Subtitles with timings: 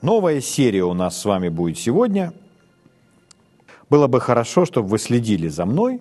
[0.00, 2.32] Новая серия у нас с вами будет сегодня.
[3.90, 6.00] Было бы хорошо, чтобы вы следили за мной,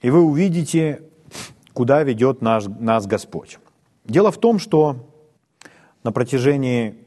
[0.00, 1.02] и вы увидите,
[1.72, 3.58] куда ведет наш, нас Господь.
[4.04, 5.10] Дело в том, что
[6.04, 7.04] на протяжении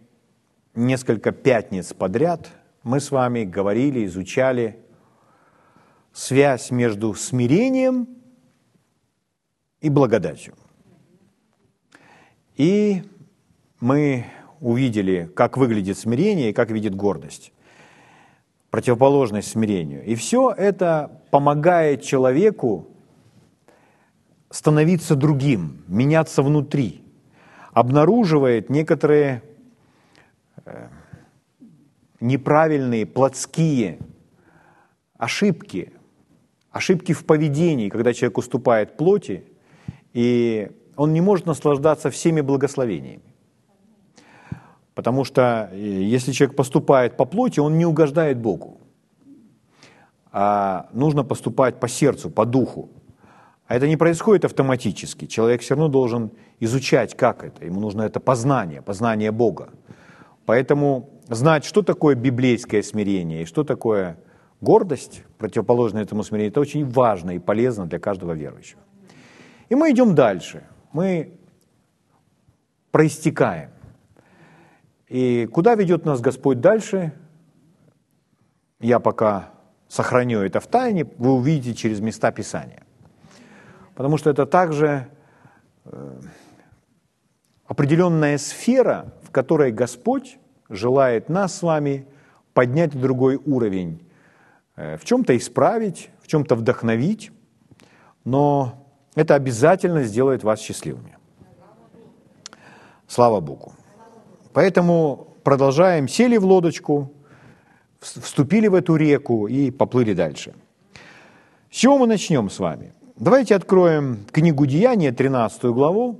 [0.75, 2.50] несколько пятниц подряд
[2.84, 4.78] мы с вами говорили, изучали
[6.12, 8.10] связь между смирением
[9.80, 10.54] и благодатью.
[12.58, 13.04] И
[13.80, 14.26] мы
[14.62, 17.52] увидели, как выглядит смирение и как видит гордость.
[18.70, 20.05] Противоположность смирению.
[20.05, 22.88] И все это помогает человеку
[24.49, 27.04] становиться другим, меняться внутри,
[27.73, 29.41] обнаруживает некоторые
[30.66, 30.88] э,
[32.20, 33.99] неправильные, плотские
[35.18, 35.91] ошибки,
[36.70, 39.43] ошибки в поведении, когда человек уступает плоти,
[40.13, 43.30] и он не может наслаждаться всеми благословениями.
[45.02, 48.77] Потому что э, если человек поступает по плоти, он не угождает Богу.
[50.32, 52.90] А нужно поступать по сердцу, по духу.
[53.66, 55.26] А это не происходит автоматически.
[55.26, 57.66] Человек все равно должен изучать, как это.
[57.66, 59.70] Ему нужно это познание, познание Бога.
[60.46, 64.18] Поэтому знать, что такое библейское смирение и что такое
[64.62, 68.81] гордость, противоположное этому смирению, это очень важно и полезно для каждого верующего.
[69.69, 70.62] И мы идем дальше.
[70.94, 71.40] Мы
[72.91, 73.72] проистекаем.
[75.12, 77.12] И куда ведет нас Господь дальше,
[78.79, 79.50] я пока
[79.90, 82.84] сохраню это в тайне, вы увидите через места Писания.
[83.94, 85.09] Потому что это также
[85.84, 86.22] э,
[87.66, 92.07] определенная сфера, в которой Господь желает нас с вами
[92.53, 94.09] поднять другой уровень,
[94.78, 97.31] э, в чем-то исправить, в чем-то вдохновить,
[98.23, 101.18] но это обязательно сделает вас счастливыми.
[103.07, 103.73] Слава Богу.
[104.53, 107.13] Поэтому продолжаем, сели в лодочку,
[108.00, 110.53] вступили в эту реку и поплыли дальше.
[111.69, 112.94] С чего мы начнем с вами?
[113.16, 116.20] Давайте откроем книгу Деяния, 13 главу,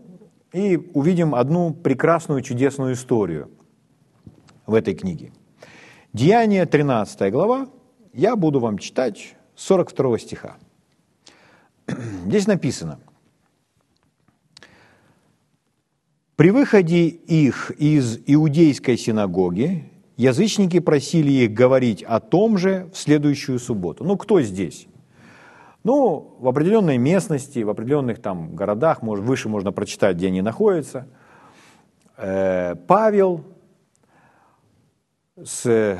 [0.53, 3.50] и увидим одну прекрасную, чудесную историю
[4.66, 5.31] в этой книге.
[6.13, 7.67] Деяние, 13 глава,
[8.13, 10.57] я буду вам читать 42 стиха.
[12.25, 13.00] Здесь написано–
[16.41, 23.59] При выходе их из иудейской синагоги язычники просили их говорить о том же в следующую
[23.59, 24.03] субботу.
[24.03, 24.88] Ну, кто здесь?
[25.84, 31.06] Ну, в определенной местности, в определенных там городах, может, выше можно прочитать, где они находятся,
[32.18, 33.44] э, Павел
[35.38, 36.00] с,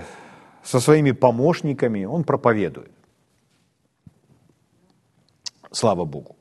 [0.63, 2.91] со своими помощниками, он проповедует.
[5.69, 6.35] Слава Богу.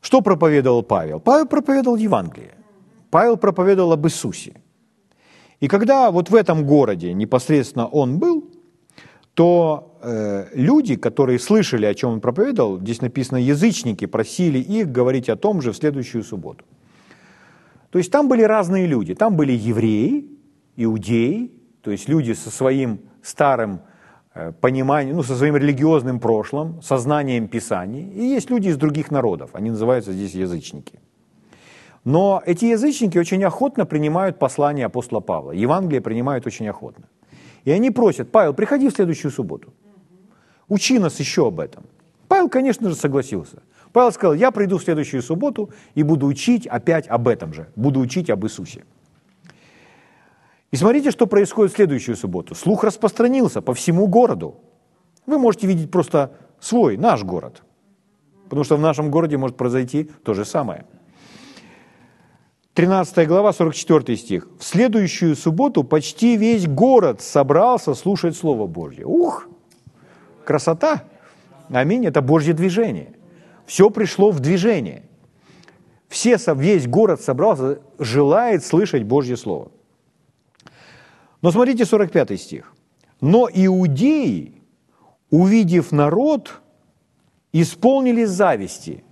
[0.00, 1.20] Что проповедовал Павел?
[1.20, 2.54] Павел проповедовал Евангелие.
[3.10, 4.52] Павел проповедовал об Иисусе.
[5.60, 8.50] И когда вот в этом городе непосредственно он был,
[9.34, 15.28] то э, люди, которые слышали, о чем он проповедовал, здесь написано, язычники просили их говорить
[15.28, 16.64] о том же в следующую субботу.
[17.90, 19.14] То есть там были разные люди.
[19.14, 20.28] Там были евреи,
[20.76, 21.50] иудеи,
[21.82, 23.80] то есть люди со своим старым
[24.60, 28.10] пониманием, ну, со своим религиозным прошлым, сознанием Писаний.
[28.12, 31.00] И есть люди из других народов, они называются здесь язычники.
[32.04, 35.52] Но эти язычники очень охотно принимают послание апостола Павла.
[35.52, 37.04] Евангелие принимают очень охотно.
[37.64, 39.74] И они просят, Павел, приходи в следующую субботу.
[40.68, 41.84] Учи нас еще об этом.
[42.28, 43.62] Павел, конечно же, согласился.
[43.92, 47.68] Павел сказал, я приду в следующую субботу и буду учить опять об этом же.
[47.74, 48.84] Буду учить об Иисусе.
[50.70, 52.54] И смотрите, что происходит в следующую субботу.
[52.54, 54.56] Слух распространился по всему городу.
[55.26, 57.62] Вы можете видеть просто свой, наш город.
[58.44, 60.84] Потому что в нашем городе может произойти то же самое–
[62.78, 64.46] 13 глава, 44 стих.
[64.56, 69.04] В следующую субботу почти весь город собрался слушать Слово Божье.
[69.04, 69.48] Ух,
[70.44, 71.02] красота!
[71.70, 73.16] Аминь, это Божье движение.
[73.66, 75.02] Все пришло в движение.
[76.08, 79.72] Все, весь город собрался, желает слышать Божье Слово.
[81.42, 82.72] Но смотрите 45 стих.
[83.20, 84.62] Но иудеи,
[85.30, 86.60] увидев народ,
[87.52, 89.04] исполнились зависти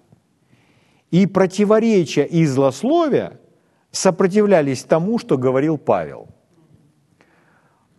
[1.11, 3.40] и противоречия и злословия–
[3.96, 6.28] сопротивлялись тому, что говорил Павел.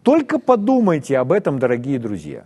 [0.03, 2.45] Только подумайте об этом, дорогие друзья,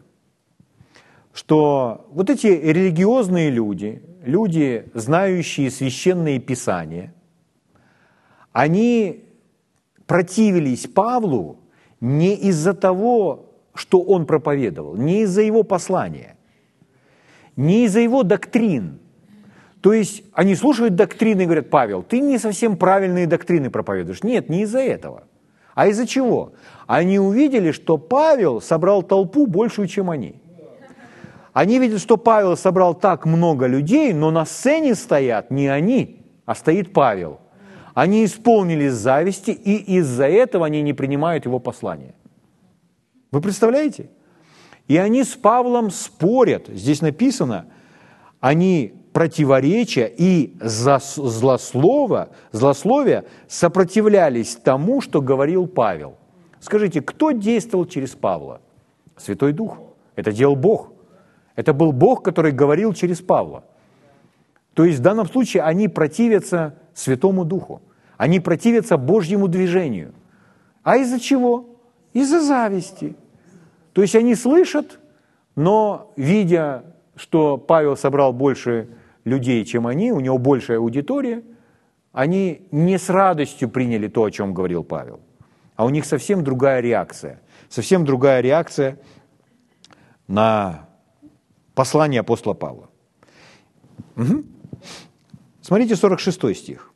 [1.33, 7.13] что вот эти религиозные люди, люди, знающие священные писания,
[8.51, 9.25] они
[10.07, 11.59] противились Павлу
[12.01, 16.35] не из-за того, что он проповедовал, не из-за его послания,
[17.55, 18.99] не из-за его доктрин,
[19.81, 24.23] То есть они слушают доктрины и говорят, Павел, ты не совсем правильные доктрины проповедуешь.
[24.23, 25.23] Нет, не из-за этого.
[25.73, 26.53] А из-за чего?
[26.85, 30.35] Они увидели, что Павел собрал толпу большую, чем они.
[31.53, 36.55] Они видят, что Павел собрал так много людей, но на сцене стоят не они, а
[36.55, 37.40] стоит Павел.
[37.93, 42.15] Они исполнились зависти, и из-за этого они не принимают его послание.
[43.31, 44.09] Вы представляете?
[44.87, 46.67] И они с Павлом спорят.
[46.67, 47.65] Здесь написано,
[48.39, 56.17] они противоречия и злослово, злословия сопротивлялись тому, что говорил Павел.
[56.59, 58.61] Скажите, кто действовал через Павла?
[59.17, 59.79] Святой Дух.
[60.15, 60.93] Это делал Бог.
[61.55, 63.63] Это был Бог, который говорил через Павла.
[64.73, 67.81] То есть в данном случае они противятся Святому Духу.
[68.17, 70.13] Они противятся Божьему движению.
[70.83, 71.79] А из-за чего?
[72.13, 73.15] Из-за зависти.
[73.93, 74.99] То есть они слышат,
[75.55, 76.83] но видя,
[77.15, 78.89] что Павел собрал больше
[79.25, 81.43] людей, чем они, у него большая аудитория,
[82.11, 85.19] они не с радостью приняли то, о чем говорил Павел.
[85.75, 87.41] А у них совсем другая реакция.
[87.69, 88.99] Совсем другая реакция
[90.27, 90.87] на
[91.73, 92.89] послание апостола Павла.
[94.15, 94.43] Угу.
[95.61, 96.91] Смотрите 46 стих.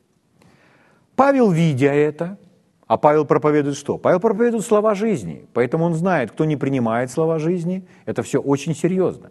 [1.14, 2.38] Павел, видя это,
[2.86, 3.98] а Павел проповедует что?
[3.98, 8.74] Павел проповедует слова жизни, поэтому он знает, кто не принимает слова жизни, это все очень
[8.74, 9.30] серьезно.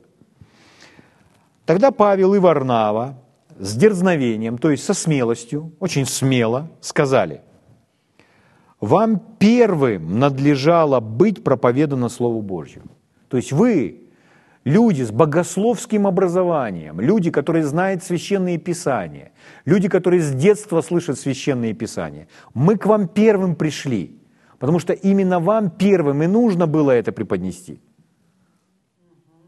[1.66, 3.18] Тогда Павел и Варнава
[3.58, 7.42] с дерзновением, то есть со смелостью, очень смело сказали,
[8.82, 12.92] вам первым надлежало быть проповедано Слову Божьему.
[13.30, 14.05] То есть вы,
[14.66, 19.32] люди с богословским образованием, люди, которые знают священные писания,
[19.64, 24.20] люди, которые с детства слышат священные писания, мы к вам первым пришли,
[24.60, 27.80] потому что именно вам первым и нужно было это преподнести.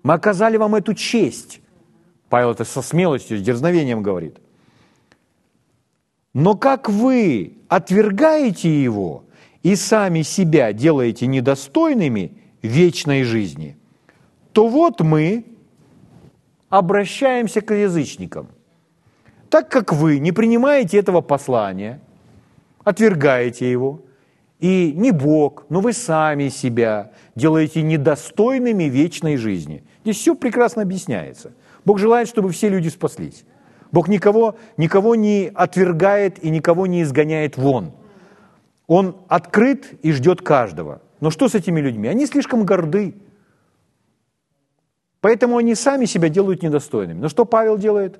[0.03, 1.61] Мы оказали вам эту честь.
[2.29, 4.37] Павел это со смелостью, с дерзновением говорит.
[6.33, 9.25] Но как вы отвергаете его
[9.63, 13.76] и сами себя делаете недостойными вечной жизни,
[14.57, 15.45] то вот мы
[16.69, 18.47] обращаемся к язычникам.
[19.51, 21.99] Так как вы не принимаете этого послания,
[22.83, 24.01] отвергаете его,
[24.59, 29.83] и не Бог, но вы сами себя делаете недостойными вечной жизни.
[30.03, 31.51] Здесь все прекрасно объясняется–
[31.85, 33.45] Бог желает, чтобы все люди спаслись.
[33.91, 37.91] Бог никого, никого не отвергает и никого не изгоняет вон.
[38.87, 41.03] Он открыт и ждет каждого.
[41.21, 42.07] Но что с этими людьми?
[42.09, 43.13] Они слишком горды.
[45.21, 47.19] Поэтому они сами себя делают недостойными.
[47.19, 48.19] Но что Павел делает?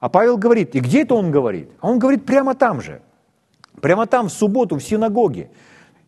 [0.00, 1.70] А Павел говорит, и где это он говорит?
[1.80, 3.00] А он говорит прямо там же.
[3.80, 5.50] Прямо там, в субботу, в синагоге.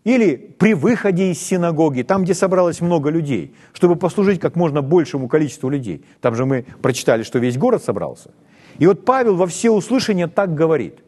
[0.04, 5.28] Или при выходе из синагоги, там, где собралось много людей, чтобы послужить как можно большему
[5.28, 6.04] количеству людей.
[6.20, 8.30] Там же мы прочитали, что весь город собрался.
[8.78, 11.00] И вот Павел во всеуслышание так говорит.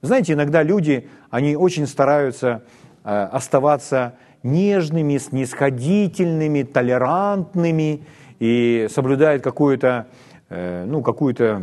[0.00, 2.62] Знаете, иногда люди, они очень стараются
[3.04, 8.06] э, оставаться нежными, снисходительными, толерантными
[8.40, 10.08] и соблюдают какую-то,
[10.48, 11.62] э, ну, какую-то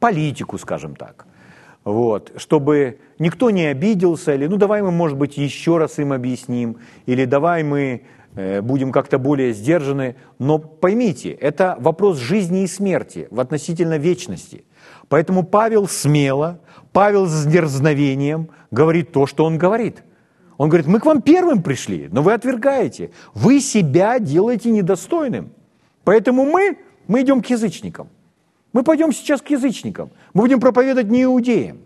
[0.00, 1.26] политику, скажем так
[1.84, 6.78] вот, чтобы никто не обиделся, или ну давай мы, может быть, еще раз им объясним,
[7.06, 10.16] или давай мы э, будем как-то более сдержаны.
[10.38, 14.64] Но поймите, это вопрос жизни и смерти в относительно вечности.
[15.08, 16.60] Поэтому Павел смело,
[16.92, 20.02] Павел с дерзновением говорит то, что он говорит.
[20.56, 23.10] Он говорит, мы к вам первым пришли, но вы отвергаете.
[23.34, 25.52] Вы себя делаете недостойным.
[26.04, 28.08] Поэтому мы, мы идем к язычникам.
[28.72, 30.10] Мы пойдем сейчас к язычникам.
[30.32, 31.78] Мы будем проповедовать не иудеям.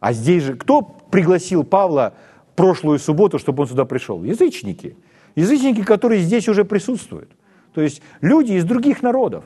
[0.00, 2.14] А здесь же кто пригласил Павла
[2.56, 4.22] прошлую субботу, чтобы он сюда пришел?
[4.24, 4.96] Язычники.
[5.34, 7.30] Язычники, которые здесь уже присутствуют.
[7.74, 9.44] То есть люди из других народов,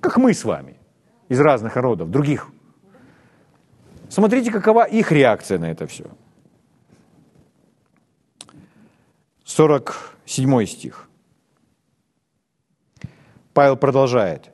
[0.00, 0.76] как мы с вами,
[1.28, 2.48] из разных народов, других.
[4.08, 6.04] Смотрите, какова их реакция на это все.
[9.46, 11.08] 47 стих.
[13.54, 14.50] Павел продолжает.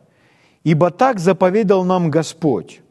[0.65, 2.83] Ибо так заповедал нам Господь.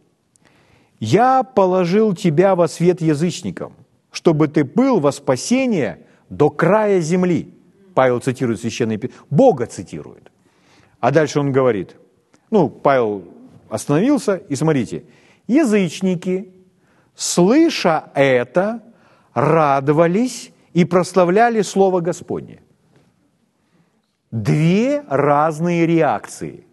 [1.00, 3.74] Я положил тебя во свет язычникам,
[4.12, 7.54] чтобы ты был во спасение до края земли.
[7.94, 10.32] Павел цитирует священный Бога цитирует.
[11.00, 11.96] А дальше он говорит,
[12.50, 13.24] ну, Павел
[13.70, 15.06] остановился, и смотрите,
[15.48, 16.52] язычники,
[17.16, 18.84] слыша это,
[19.34, 22.62] радовались и прославляли Слово Господне.
[24.32, 26.66] Две разные реакции–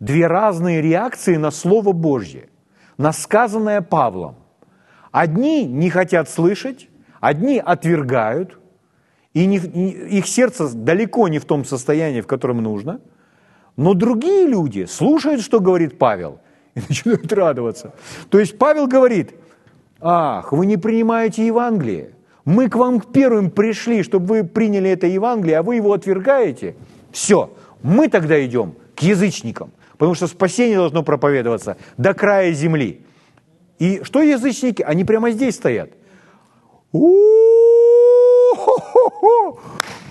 [0.00, 2.48] две разные реакции на Слово Божье,
[2.98, 4.36] на сказанное Павлом.
[5.10, 6.88] Одни не хотят слышать,
[7.20, 8.58] одни отвергают,
[9.32, 13.00] и не, их сердце далеко не в том состоянии, в котором нужно,
[13.76, 16.40] Но другие люди слушают, что говорит Павел,
[16.74, 17.92] и начинают радоваться.
[18.30, 19.34] То есть Павел говорит,
[20.00, 22.12] ах, вы не принимаете Евангелие.
[22.46, 26.76] Мы к вам первым пришли, чтобы вы приняли это Евангелие, а вы его отвергаете.
[27.10, 33.04] Все, мы тогда идем к язычникам, потому что спасение должно проповедоваться до края земли.
[33.80, 34.80] И что язычники?
[34.82, 35.90] Они прямо здесь стоят.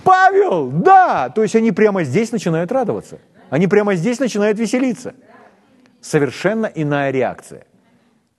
[0.03, 1.29] Павел, да!
[1.29, 3.19] То есть они прямо здесь начинают радоваться.
[3.49, 5.15] Они прямо здесь начинают веселиться.
[6.01, 7.65] Совершенно иная реакция.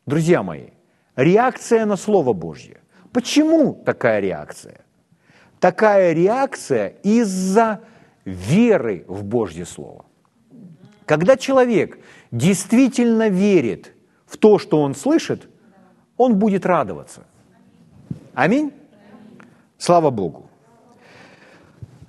[0.04, 0.68] Друзья мои,
[1.16, 2.76] реакция на Слово Божье.
[3.16, 4.84] Почему такая реакция?
[5.58, 7.80] Такая реакция из-за
[8.26, 10.04] веры в Божье Слово.
[11.06, 11.98] Когда человек
[12.30, 13.94] действительно верит
[14.26, 15.48] в то, что он слышит,
[16.18, 17.22] он будет радоваться.
[18.34, 18.70] Аминь?
[19.78, 20.50] Слава Богу.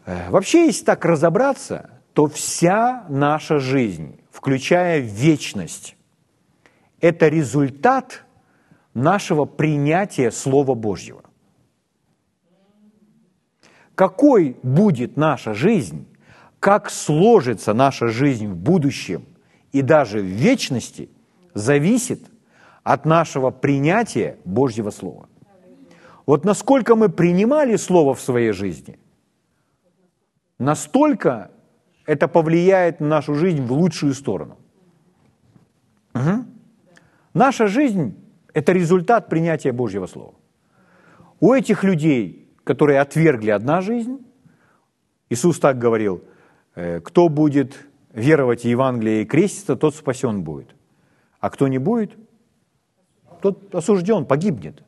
[0.06, 5.96] Э, вообще, если так разобраться, то вся наша жизнь, включая вечность,
[7.00, 8.26] это результат
[8.98, 11.24] нашего принятия Слова Божьего.
[13.96, 16.08] Какой будет наша жизнь,
[16.60, 19.25] как сложится наша жизнь в будущем
[19.72, 21.10] и даже в вечности,
[21.54, 22.30] зависит
[22.84, 25.30] от нашего принятия Божьего Слова.
[26.25, 28.98] Вот насколько мы принимали Слово в своей жизни,
[30.58, 31.51] настолько
[32.06, 34.58] это повлияет на нашу жизнь в лучшую сторону.
[36.16, 36.46] Угу.
[37.34, 38.16] Наша жизнь–
[38.58, 40.34] это результат принятия Божьего Слова.
[41.40, 44.18] У этих людей, которые отвергли одна жизнь,
[45.30, 46.24] Иисус так говорил,
[46.74, 47.78] «Э, кто будет
[48.14, 50.76] веровать Евангелие и креститься, тот спасен будет.
[51.40, 52.18] А кто не будет,
[53.44, 54.84] тот осужден, погибнет.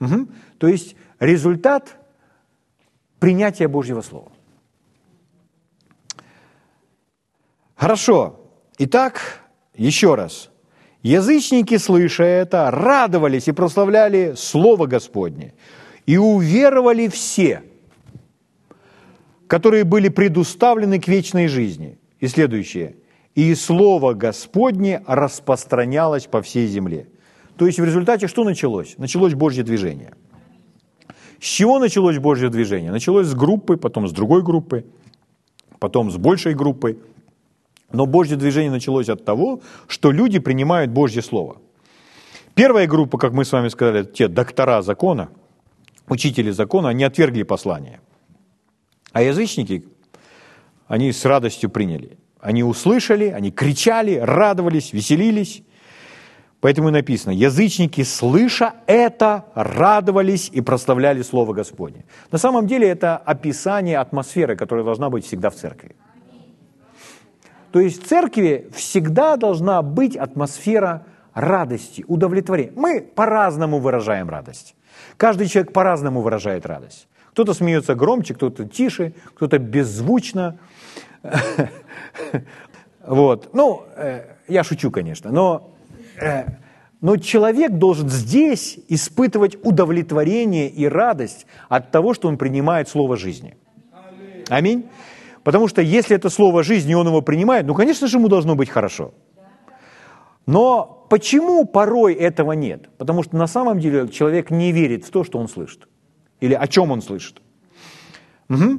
[0.00, 0.28] Угу.
[0.58, 1.96] То есть результат
[3.20, 4.32] принятия Божьего Слова.
[7.74, 8.50] Хорошо.
[8.76, 9.40] Итак,
[9.72, 10.50] еще раз.
[11.04, 15.52] Язычники, слыша это, радовались и прославляли Слово Господне.
[16.06, 17.62] И уверовали все,
[19.46, 21.98] которые были предуставлены к вечной жизни.
[22.20, 22.96] И следующее.
[23.34, 27.06] И Слово Господне распространялось по всей земле.
[27.58, 28.94] То есть в результате что началось?
[28.96, 30.14] Началось Божье движение.
[31.38, 32.90] С чего началось Божье движение?
[32.90, 34.86] Началось с группы, потом с другой группы,
[35.78, 36.98] потом с большей группой–
[37.94, 41.56] но Божье движение началось от того, что люди принимают Божье Слово.
[42.54, 45.28] Первая группа, как мы с вами сказали, те доктора закона,
[46.08, 48.00] учители закона, они отвергли послание.
[49.12, 49.84] А язычники,
[50.88, 52.18] они с радостью приняли.
[52.40, 55.62] Они услышали, они кричали, радовались, веселились.
[56.60, 62.04] Поэтому и написано, язычники, слыша это, радовались и прославляли Слово Господне.
[62.32, 65.94] На самом деле это описание атмосферы, которая должна быть всегда в церкви.
[67.74, 72.72] То есть в церкви всегда должна быть атмосфера радости, удовлетворения.
[72.76, 74.76] Мы по-разному выражаем радость.
[75.16, 77.08] Каждый человек по-разному выражает радость.
[77.32, 80.56] Кто-то смеется громче, кто-то тише, кто-то беззвучно.
[83.06, 83.50] Вот.
[83.52, 85.74] Ну, э, я шучу, конечно, но,
[86.18, 86.44] э,
[87.02, 93.58] но человек должен здесь испытывать удовлетворение и радость от того, что он принимает слово жизни.
[94.48, 94.88] Аминь.
[95.44, 98.70] Потому что если это слово жизни, он его принимает, ну, конечно же, ему должно быть
[98.70, 99.12] хорошо.
[100.46, 102.88] Но почему порой этого нет?
[102.98, 105.86] Потому что на самом деле человек не верит в то, что он слышит.
[106.40, 107.42] Или о чем он слышит.
[108.48, 108.78] Угу.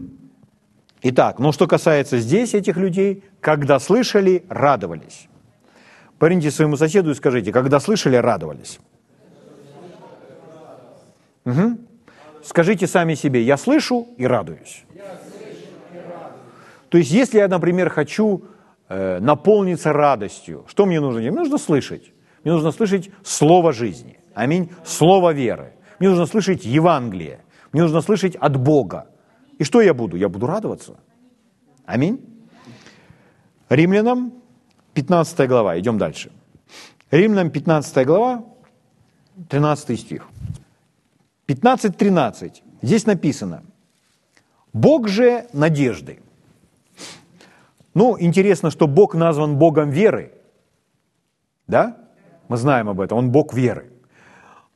[1.03, 5.27] Итак, ну что касается здесь этих людей, когда слышали, радовались.
[6.17, 8.79] Поверните своему соседу и скажите, когда слышали, радовались.
[11.45, 11.77] Угу.
[12.43, 14.83] Скажите сами себе, я слышу и радуюсь.
[16.89, 18.43] То есть, если я, например, хочу
[18.89, 21.19] э, наполниться радостью, что мне нужно?
[21.21, 22.13] Мне нужно слышать.
[22.43, 24.19] Мне нужно слышать слово жизни.
[24.33, 24.69] Аминь.
[24.83, 25.73] Слово веры.
[25.99, 27.39] Мне нужно слышать Евангелие.
[27.71, 29.07] Мне нужно слышать от Бога.
[29.57, 30.17] И что я буду?
[30.17, 30.97] Я буду радоваться.
[31.85, 32.19] Аминь.
[33.69, 34.33] Римлянам
[34.93, 35.79] 15 глава.
[35.79, 36.31] Идем дальше.
[37.11, 38.43] Римлянам 15 глава,
[39.49, 40.27] 13 стих.
[41.47, 42.61] 15.13.
[42.81, 43.63] Здесь написано.
[44.73, 46.19] Бог же надежды
[47.95, 50.33] ну, интересно, что Бог назван Богом веры.
[51.67, 51.97] Да?
[52.49, 53.17] Мы знаем об этом.
[53.17, 53.89] Он Бог веры.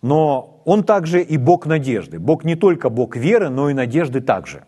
[0.02, 2.18] Но Он также и Бог надежды.
[2.18, 4.64] Бог не только Бог веры, но и надежды также.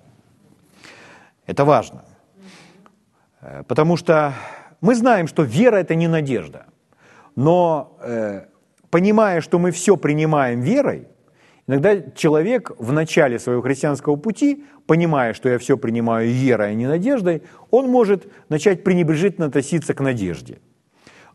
[1.48, 2.03] Это важно.
[3.41, 4.34] Э, потому что
[4.81, 6.65] мы знаем, что вера– это не надежда.
[7.36, 8.46] Но э,
[8.89, 11.08] понимая, что мы все принимаем верой,
[11.71, 16.85] Иногда человек в начале своего христианского пути, понимая, что я все принимаю верой, а не
[16.85, 20.59] надеждой, он может начать пренебрежительно относиться к надежде.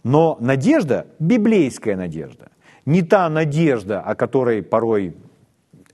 [0.05, 2.50] Но надежда, библейская надежда,
[2.85, 5.16] не та надежда, о которой порой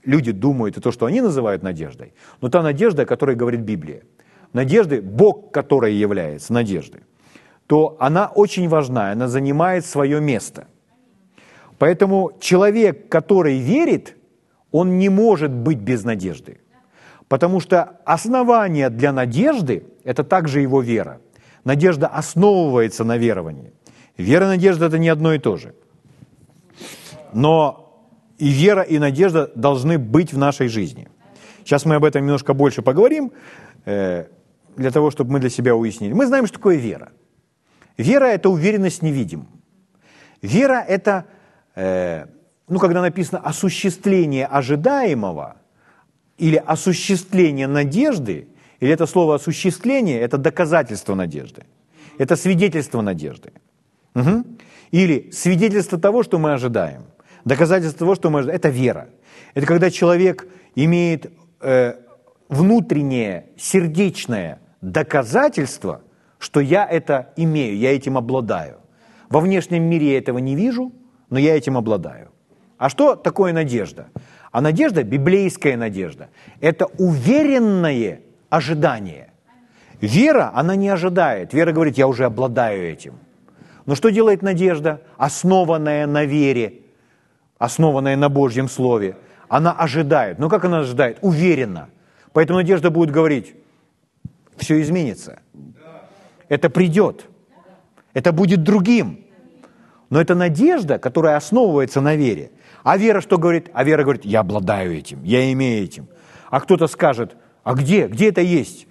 [0.03, 4.01] люди думают, и то, что они называют надеждой, но та надежда, о которой говорит Библия.
[4.51, 7.03] Надежды, Бог, который является надеждой,
[7.65, 10.67] то она очень важна, она занимает свое место.
[11.77, 14.17] Поэтому человек, который верит,
[14.73, 16.59] он не может быть без надежды.
[17.29, 21.21] Потому что основание для надежды– это также его вера.
[21.63, 23.71] Надежда основывается на веровании.
[24.17, 25.73] Вера и надежда– это не одно и то же.
[27.33, 27.79] Но
[28.37, 31.07] и вера, и надежда должны быть в нашей жизни.
[31.63, 33.31] Сейчас мы об этом немножко больше поговорим,
[33.85, 34.25] э,
[34.75, 36.13] для того, чтобы мы для себя уяснили.
[36.13, 37.11] Мы знаем, что такое вера.
[37.97, 39.47] Вера– это уверенность невидим.
[40.41, 41.25] Вера– это,
[41.75, 42.25] э,
[42.73, 45.57] ну, когда написано осуществление ожидаемого
[46.39, 48.47] или осуществление надежды,
[48.79, 51.65] или это слово осуществление– это доказательство надежды.
[52.17, 53.53] Это свидетельство надежды.
[54.15, 54.43] Угу.
[54.89, 57.03] Или свидетельство того, что мы ожидаем.
[57.45, 58.57] Доказательство того, что мы ожидаем.
[58.57, 59.09] Это вера.
[59.53, 61.93] Это когда человек имеет э,
[62.49, 66.01] внутреннее, сердечное доказательство,
[66.39, 68.79] что я это имею, я этим обладаю.
[69.29, 70.91] Во внешнем мире я этого не вижу,
[71.29, 72.32] но я этим обладаю.
[72.83, 74.07] А что такое надежда?
[74.51, 76.27] А надежда, библейская надежда,
[76.59, 79.31] это уверенное ожидание.
[80.01, 81.53] Вера, она не ожидает.
[81.53, 83.13] Вера говорит, я уже обладаю этим.
[83.85, 86.81] Но что делает надежда, основанная на вере,
[87.57, 89.15] основанная на Божьем Слове?
[89.47, 90.37] Она ожидает.
[90.37, 91.19] Но как она ожидает?
[91.21, 91.87] Уверенно.
[92.33, 93.55] Поэтому надежда будет говорить,
[94.57, 95.39] все изменится.
[96.49, 97.27] Это придет.
[98.13, 99.23] Это будет другим.
[100.09, 102.51] Но это надежда, которая основывается на вере.
[102.83, 103.69] А вера что говорит?
[103.73, 106.07] А вера говорит, я обладаю этим, я имею этим.
[106.49, 108.07] А кто-то скажет, а где?
[108.07, 108.87] Где это есть?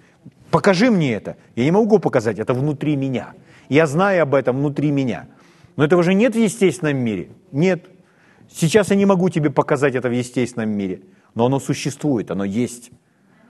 [0.49, 1.37] Покажи мне это.
[1.55, 3.33] Я не могу показать, это внутри меня.
[3.69, 5.27] Я знаю об этом внутри меня.
[5.75, 7.29] Но этого же нет в естественном мире.
[7.51, 7.85] Нет.
[8.51, 11.01] Сейчас я не могу тебе показать это в естественном мире.
[11.33, 12.91] Но оно существует, оно есть.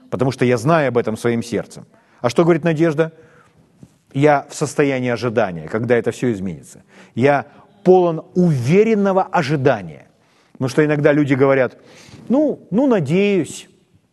[0.09, 1.85] Потому что я знаю об этом своим сердцем.
[2.21, 3.11] А что говорит Надежда?
[4.13, 6.83] Я в состоянии ожидания, когда это все изменится.
[7.15, 7.47] Я
[7.83, 10.07] полон уверенного ожидания.
[10.63, 11.77] Потому что иногда люди говорят,
[12.29, 13.67] ну, ну, надеюсь.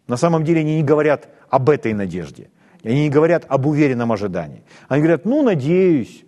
[0.09, 2.51] На самом деле они не говорят об этой надежде.
[2.83, 4.65] Они не говорят об уверенном ожидании.
[4.89, 6.25] Они говорят, ну, надеюсь.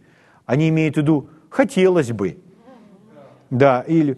[0.46, 2.38] Они имеют в виду, хотелось бы.
[3.50, 4.16] Да, или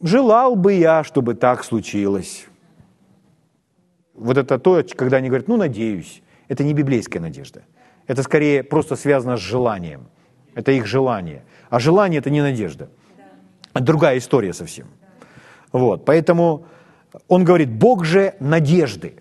[0.00, 2.46] желал бы я, чтобы так случилось.
[4.14, 6.22] Вот это то, когда они говорят, ну, надеюсь.
[6.46, 7.62] Это не библейская надежда.
[8.06, 10.02] Это скорее просто связано с желанием.
[10.54, 11.42] Это их желание.
[11.70, 12.88] А желание– это не надежда.
[13.74, 14.86] Другая история совсем.
[15.72, 16.66] Вот, поэтому
[17.28, 19.14] он говорит, Бог же надежды.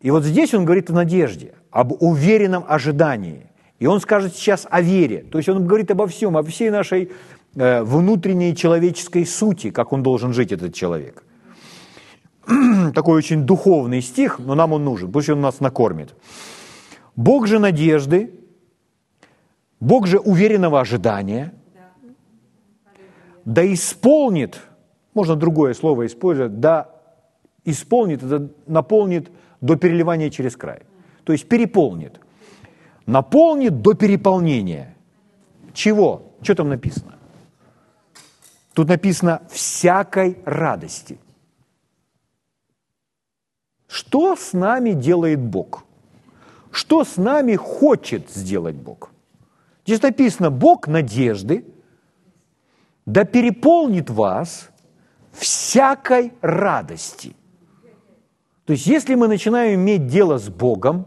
[0.00, 3.50] И вот здесь он говорит о надежде, об уверенном ожидании.
[3.80, 5.24] И он скажет сейчас о вере.
[5.30, 7.10] То есть он говорит обо всем, о всей нашей
[7.56, 11.24] э, внутренней человеческой сути, как он должен жить, этот человек.
[12.94, 16.14] Такой очень духовный стих, но нам он нужен, пусть он нас накормит.
[17.16, 18.30] Бог же надежды,
[19.80, 21.52] Бог же уверенного ожидания,
[23.48, 24.60] да исполнит,
[25.14, 26.90] можно другое слово использовать, да
[27.64, 29.30] исполнит, это наполнит
[29.62, 30.82] до переливания через край.
[31.24, 32.20] То есть переполнит.
[33.06, 34.94] Наполнит до переполнения.
[35.72, 36.24] Чего?
[36.42, 37.14] Что там написано?
[38.74, 41.18] Тут написано «всякой радости».
[43.86, 45.84] Что с нами делает Бог?
[46.70, 49.10] Что с нами хочет сделать Бог?
[49.86, 51.64] Здесь написано «Бог надежды,
[53.08, 54.68] да переполнит вас
[55.32, 57.34] всякой радости».
[58.66, 61.06] То есть если мы начинаем иметь дело с Богом,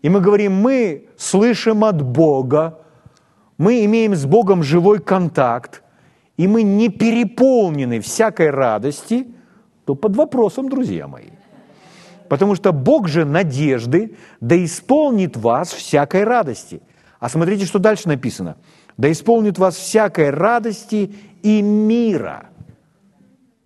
[0.00, 2.78] и мы говорим, мы слышим от Бога,
[3.58, 5.82] мы имеем с Богом живой контакт,
[6.36, 9.26] и мы не переполнены всякой радости,
[9.84, 11.30] то под вопросом, друзья мои.
[12.28, 16.80] Потому что Бог же надежды, да исполнит вас всякой радости.
[17.18, 18.56] А смотрите, что дальше написано.
[18.96, 22.46] Да исполнит вас всякой радости и мира–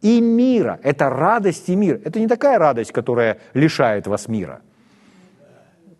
[0.06, 0.78] и мира.
[0.82, 2.00] Это радость и мир.
[2.04, 4.60] Это не такая радость, которая лишает вас мира.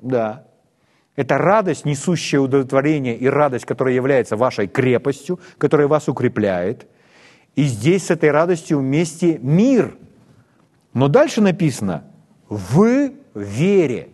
[0.01, 0.45] Да.
[1.17, 6.87] Это радость, несущая удовлетворение, и радость, которая является вашей крепостью, которая вас укрепляет.
[7.57, 9.97] И здесь с этой радостью вместе мир.
[10.93, 12.05] Но дальше написано
[12.49, 14.09] «в вере».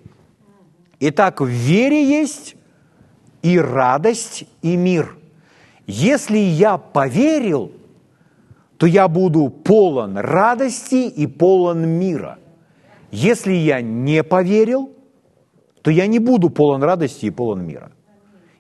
[1.01, 2.55] Итак, в вере есть
[3.42, 5.16] и радость, и мир.
[5.87, 7.72] Если я поверил–
[8.83, 12.40] то я буду полон радости и полон мира.
[13.12, 14.90] Если я не поверил,
[15.83, 17.92] то я не буду полон радости и полон мира.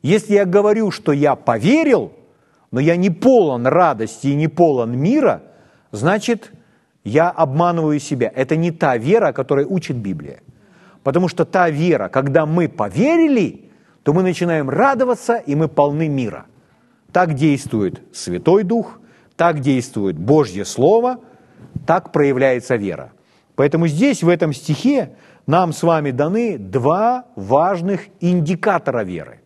[0.00, 2.12] Если я говорю, что я поверил,
[2.70, 5.42] но я не полон радости и не полон мира,
[5.90, 6.52] значит,
[7.02, 8.30] я обманываю себя.
[8.32, 10.38] Это не та вера, о которой учит Библия.
[11.02, 13.71] Потому что та вера, когда мы поверили,
[14.02, 16.46] то мы начинаем радоваться, и мы полны мира.
[17.12, 18.98] Так действует Святой Дух,
[19.36, 21.20] так действует Божье Слово,
[21.86, 23.12] так проявляется вера.
[23.54, 25.10] Поэтому здесь, в этом стихе,
[25.46, 29.40] нам с вами даны два важных индикатора веры.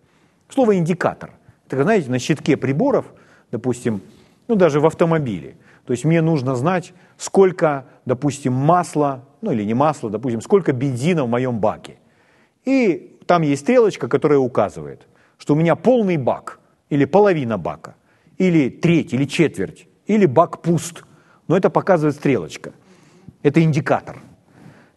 [0.49, 1.33] Слово «индикатор».
[1.69, 3.07] Это, знаете, на щитке приборов,
[3.51, 4.01] допустим,
[4.47, 5.57] ну даже в автомобиле.
[5.85, 11.25] То есть мне нужно знать, сколько, допустим, масла, ну или не масла, допустим, сколько бензина
[11.25, 11.97] в моем баке.
[12.64, 15.06] И там есть стрелочка, которая указывает,
[15.38, 17.96] что у меня полный бак, или половина бака,
[18.38, 21.04] или треть, или четверть, или бак пуст.
[21.48, 22.72] Но это показывает стрелочка.
[23.42, 24.18] Это индикатор.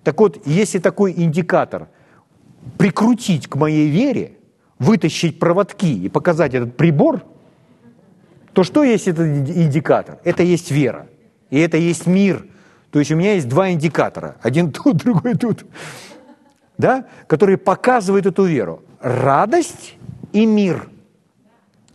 [0.03, 1.87] Так вот, если такой индикатор
[2.77, 4.33] прикрутить к моей вере,
[4.77, 7.23] вытащить проводки и показать этот прибор,
[8.53, 10.19] то что есть этот индикатор?
[10.23, 11.07] Это есть вера.
[11.49, 12.45] И это есть мир.
[12.91, 14.37] То есть у меня есть два индикатора.
[14.41, 15.65] Один тут, другой тут
[16.79, 18.81] да, которые показывают эту веру.
[19.01, 19.97] Радость
[20.31, 20.89] и мир.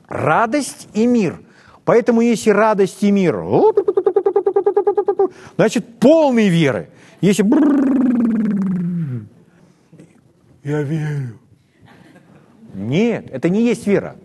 [0.07, 1.41] Радость и мир.
[1.85, 3.43] Поэтому если радость и мир,
[5.57, 6.91] значит полной веры.
[7.23, 7.43] Если
[10.63, 11.39] я верю.
[12.75, 14.17] Нет, это не есть вера.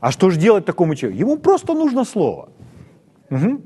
[0.00, 1.20] А что же делать такому человеку?
[1.20, 2.48] Ему просто нужно слово.
[3.28, 3.60] Угу.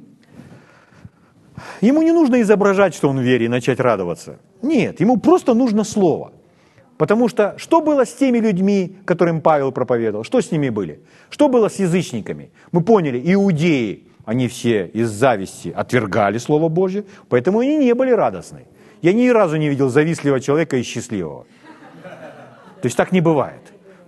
[1.81, 4.38] Ему не нужно изображать, что он в вере, и начать радоваться.
[4.62, 6.33] Нет, ему просто нужно слово.
[6.96, 10.23] Потому что что было с теми людьми, которым Павел проповедовал?
[10.23, 11.01] Что с ними были?
[11.31, 12.51] Что было с язычниками?
[12.73, 18.66] Мы поняли, иудеи, они все из зависти отвергали Слово Божье, поэтому они не были радостны.
[19.03, 21.46] Я ни разу не видел завистливого человека и счастливого.
[22.03, 23.62] То есть так не бывает.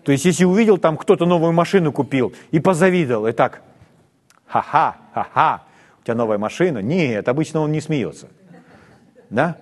[0.05, 3.63] То есть если увидел, там кто-то новую машину купил и позавидовал, и так,
[4.47, 5.63] ха-ха, ха-ха,
[6.03, 6.79] у тебя новая машина.
[6.79, 8.27] Нет, обычно он не смеется.
[9.31, 9.57] Да?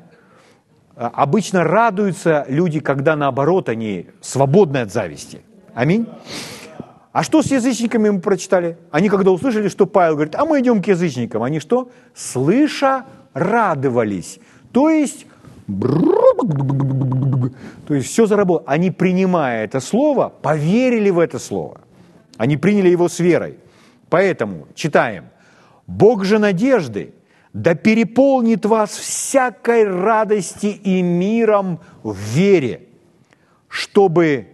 [0.96, 5.42] А, обычно радуются люди, когда наоборот они свободны от зависти.
[5.74, 6.08] Аминь.
[7.12, 8.78] А что с язычниками мы прочитали?
[8.90, 11.90] Они когда услышали, что Павел говорит, а мы идем к язычникам, они что?
[12.14, 14.38] Слыша радовались.
[14.72, 15.26] То есть,
[17.86, 18.64] то есть все заработало.
[18.66, 21.82] Они, принимая это слово, поверили в это слово.
[22.38, 23.58] Они приняли его с верой.
[24.08, 25.26] Поэтому читаем–
[25.90, 27.14] Бог же надежды
[27.52, 32.86] да переполнит вас всякой радости и миром в вере,
[33.66, 34.46] чтобы,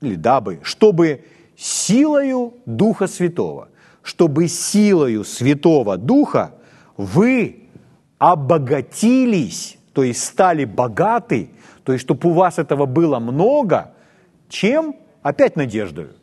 [0.00, 1.24] или дабы, чтобы
[1.56, 3.68] силою Духа Святого,
[4.02, 6.56] чтобы силою Святого Духа
[6.96, 7.68] вы
[8.18, 11.50] обогатились, то есть стали богаты,
[11.84, 13.94] то есть чтобы у вас этого было много,
[14.48, 14.96] чем?
[15.22, 16.14] Опять надеждою.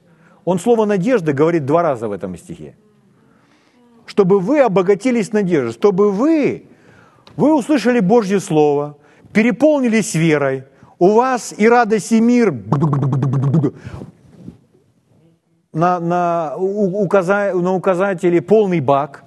[0.44, 2.76] Он слово «надежда» говорит два раза в этом стихе
[4.10, 6.66] чтобы вы обогатились надеждой, чтобы вы,
[7.36, 8.98] вы услышали Божье Слово,
[9.34, 10.64] переполнились верой,
[10.98, 12.52] у вас и радость, и мир
[15.72, 19.24] на, на, указа, на указателе полный бак,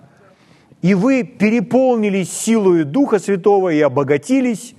[0.82, 4.74] и вы переполнились силой Духа Святого и обогатились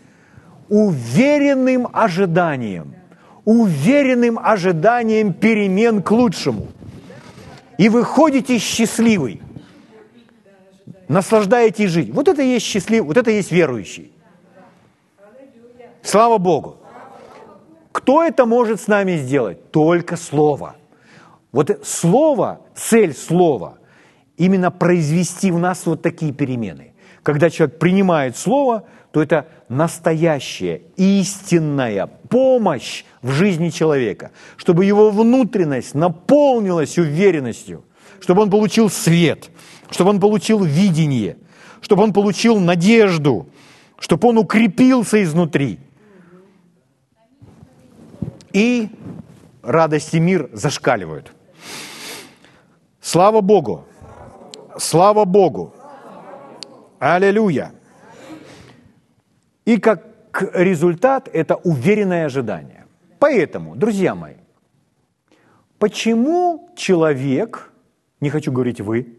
[0.67, 2.95] уверенным ожиданием,
[3.45, 6.67] уверенным ожиданием перемен к лучшему.
[7.77, 9.41] И выходите счастливый–
[11.13, 12.09] наслаждаетесь жить.
[12.13, 14.11] Вот это и есть счастливый, вот это и есть верующий.
[16.01, 16.77] Слава Богу.
[17.91, 19.71] Кто это может с нами сделать?
[19.71, 20.75] Только Слово.
[21.51, 23.77] Вот Слово, цель Слова,
[24.35, 26.93] именно произвести в нас вот такие перемены.
[27.21, 35.93] Когда человек принимает Слово, то это настоящая, истинная помощь в жизни человека, чтобы его внутренность
[35.93, 37.83] наполнилась уверенностью,
[38.23, 39.51] чтобы он получил свет–
[39.93, 41.37] чтобы он получил видение,
[41.81, 43.47] чтобы он получил надежду,
[43.99, 45.79] чтобы он укрепился изнутри.
[48.51, 48.89] И
[49.61, 51.31] радость и мир зашкаливают.
[53.01, 53.85] Слава Богу!
[54.77, 55.73] Слава Богу!
[56.99, 57.73] Аллилуйя!
[59.65, 60.03] И как
[60.53, 62.85] результат это уверенное ожидание.
[63.19, 64.35] Поэтому, друзья мои,
[65.77, 67.71] почему человек,
[68.23, 69.17] не хочу говорить вы,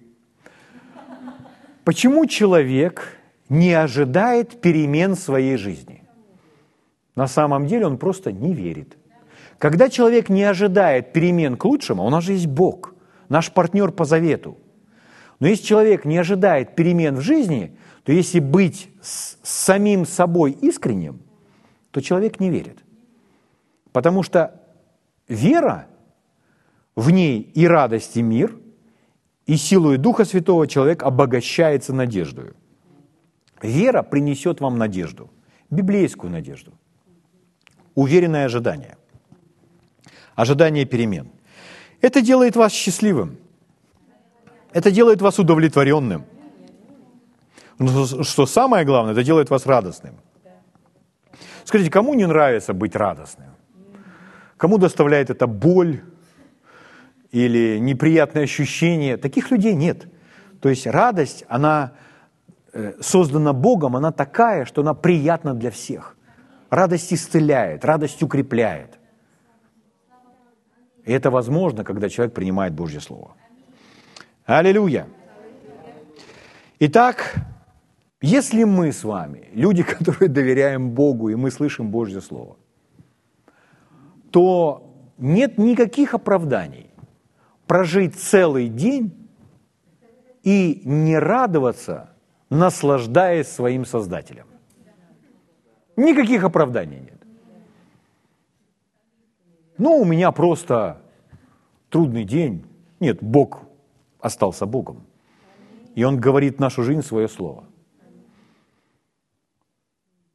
[1.85, 3.19] Почему человек
[3.51, 6.03] не ожидает перемен своей жизни?
[7.15, 8.97] На самом деле он просто не верит.
[9.59, 12.95] Когда человек не ожидает перемен к лучшему, у нас же есть Бог,
[13.29, 14.59] наш партнер по завету.
[15.41, 21.21] Но если человек не ожидает перемен в жизни, то если быть с самим собой искренним,
[21.91, 22.79] то человек не верит.
[23.93, 24.61] Потому что
[25.29, 25.87] вера,
[26.97, 28.57] в ней и радость, и мир,
[29.47, 32.55] и силой Духа Святого человек обогащается надеждою.
[33.63, 35.31] Вера принесет вам надежду,
[35.71, 36.73] библейскую надежду,
[37.95, 38.97] уверенное ожидание,
[40.35, 41.29] ожидание перемен.
[42.01, 43.39] Это делает вас счастливым,
[44.73, 46.25] это делает вас удовлетворенным.
[47.79, 50.15] Но что самое главное, это делает вас радостным.
[51.65, 53.51] Скажите, кому не нравится быть радостным?
[54.57, 56.03] Кому доставляет это боль
[57.35, 59.17] или неприятные ощущения?
[59.17, 60.07] Таких людей нет.
[60.61, 61.95] То есть радость, она
[62.73, 66.17] э, создана Богом, она такая, что она приятна для всех.
[66.71, 68.99] Радость исцеляет, радость укрепляет.
[71.05, 73.35] И это возможно, когда человек принимает Божье Слово.
[74.47, 75.09] Аллилуйя.
[76.79, 77.35] Итак,
[78.23, 82.57] если мы с вами, люди, которые доверяем Богу, и мы слышим Божье Слово,
[84.31, 86.84] то нет никаких оправданий
[87.67, 89.29] прожить целый день
[90.43, 92.11] и не радоваться,
[92.51, 94.47] наслаждаясь своим Создателем.
[95.97, 97.23] Никаких оправданий нет.
[99.79, 101.01] Ну, у меня просто
[101.89, 102.67] трудный день.
[103.01, 103.63] Нет, Бог
[104.21, 105.07] остался Богом.
[105.95, 107.65] И Он говорит нашу жизнь свое слово.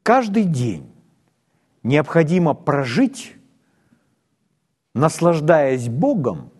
[0.03, 0.91] Каждый день
[1.83, 3.35] необходимо прожить
[4.93, 6.51] наслаждаясь Богом,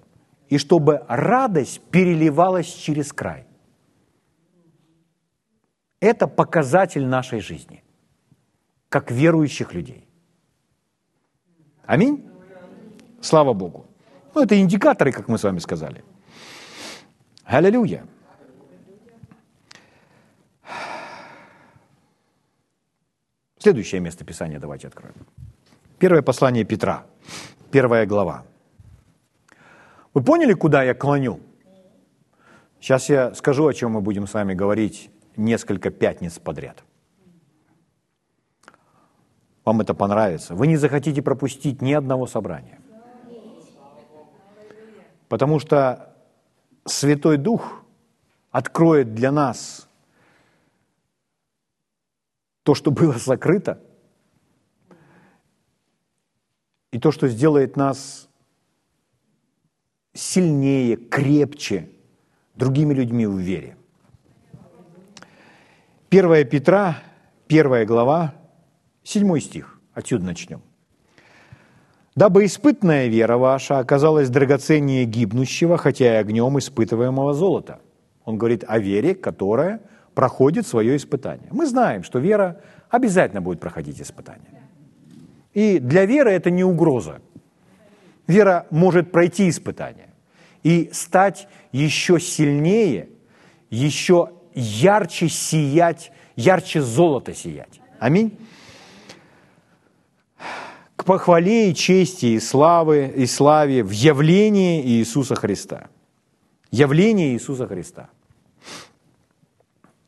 [0.50, 3.46] и чтобы радость переливалась через край.
[6.00, 7.84] Это показатель нашей жизни,
[8.90, 10.08] как верующих людей.
[11.86, 12.30] Аминь?
[13.22, 13.86] Слава Богу.
[14.34, 16.04] Ну, это индикаторы, как мы с вами сказали.
[17.44, 18.06] Аллилуйя.
[23.58, 25.16] Следующее место Писания давайте откроем.
[26.00, 27.06] Первое послание Петра–
[27.72, 28.46] первая глава.
[30.14, 31.40] Вы поняли, куда я клоню?
[32.80, 36.84] Сейчас я скажу, о чем мы будем с вами говорить несколько пятниц подряд.
[39.66, 40.56] Вам это понравится.
[40.56, 42.80] Вы не захотите пропустить ни одного собрания.
[45.28, 46.16] Потому что
[46.86, 47.84] Святой Дух
[48.50, 49.88] откроет для нас
[52.64, 53.82] то, что было закрыто–
[56.92, 58.29] и то, что сделает нас
[60.20, 61.90] сильнее, крепче
[62.56, 63.76] другими людьми в вере.
[66.12, 66.98] 1 Петра,
[67.48, 68.34] 1 глава,
[69.04, 69.80] 7 стих.
[69.94, 70.62] Отсюда начнем.
[72.16, 77.80] «Дабы испытанная вера ваша оказалась драгоценнее гибнущего, хотя и огнем испытываемого золота».
[78.26, 79.82] Он говорит о вере, которая
[80.16, 81.48] проходит свое испытание.
[81.52, 84.64] Мы знаем, что вера обязательно будет проходить испытание.
[85.54, 87.22] И для веры это не угроза.
[88.28, 90.09] Вера может пройти испытание
[90.64, 93.10] и стать еще сильнее,
[93.70, 97.80] еще ярче сиять, ярче золота сиять.
[98.00, 98.38] Аминь.
[100.96, 105.88] К похвале и чести и славы и славе в явлении Иисуса Христа.
[106.72, 108.10] Явление Иисуса Христа.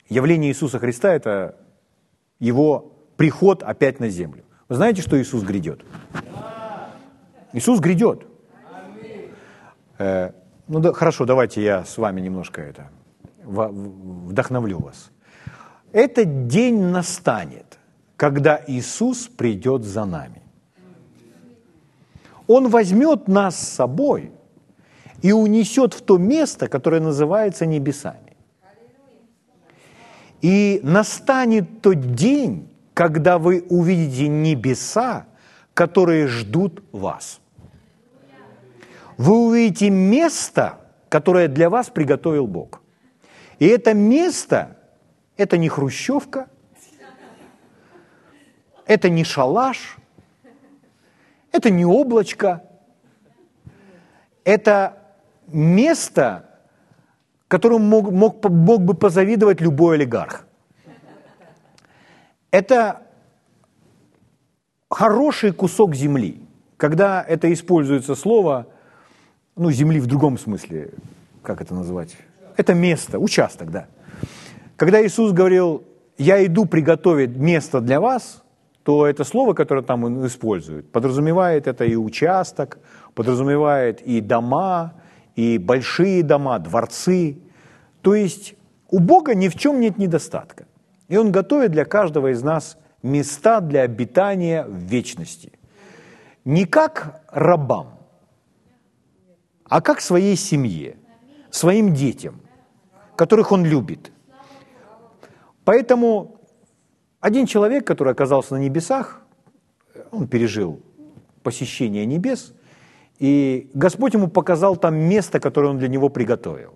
[0.10, 1.56] Явление Иисуса Христа– это
[2.40, 4.44] Его приход опять на землю.
[4.68, 5.86] Вы знаете, что Иисус грядет?
[7.54, 8.26] Иисус грядет.
[10.72, 12.90] Ну да, хорошо, давайте я с вами немножко это
[13.44, 15.12] вдохновлю вас.
[15.92, 17.78] Этот день настанет,
[18.16, 20.42] когда Иисус придет за нами.
[22.48, 24.32] Он возьмет нас с собой
[25.22, 28.38] и унесет в то место, которое называется небесами.
[30.42, 35.26] И настанет тот день, когда вы увидите небеса,
[35.74, 37.41] которые ждут вас.
[39.18, 42.82] Вы увидите место, которое для вас приготовил Бог.
[43.60, 44.78] И это место,
[45.38, 46.50] это не хрущевка,
[48.86, 49.98] это не шалаш,
[51.52, 52.64] это не облачко,
[54.44, 54.98] это
[55.48, 56.50] место,
[57.48, 60.48] которому мог, мог, мог бы позавидовать любой олигарх.
[62.50, 63.04] Это
[64.90, 66.42] хороший кусок земли.
[66.78, 68.68] Когда это используется слово,
[69.56, 70.92] ну, земли в другом смысле,
[71.44, 72.16] как это называть?
[72.58, 73.88] Это место, участок, да.
[74.76, 75.84] Когда Иисус говорил,
[76.18, 78.44] я иду приготовить место для вас,
[78.84, 82.80] то это слово, которое там он использует, подразумевает это и участок,
[83.14, 84.94] подразумевает и дома,
[85.36, 87.38] и большие дома, дворцы.
[88.02, 88.56] То есть
[88.90, 90.66] у Бога ни в чем нет недостатка.
[91.08, 95.52] И Он готовит для каждого из нас места для обитания в вечности.
[96.46, 98.00] Не как рабам,
[99.72, 100.98] а как своей семье,
[101.50, 102.42] своим детям,
[103.16, 104.12] которых Он любит.
[105.64, 106.42] Поэтому
[107.22, 109.22] один человек, который оказался на небесах,
[110.12, 110.82] он пережил
[111.42, 112.54] посещение небес,
[113.18, 116.74] и Господь ему показал там место, которое он для него приготовил.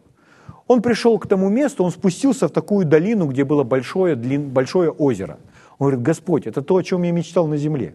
[0.66, 4.90] Он пришел к тому месту, он спустился в такую долину, где было большое, длин, большое
[4.90, 5.38] озеро.
[5.80, 7.94] Он говорит, Господь, это то, о чем я мечтал на земле.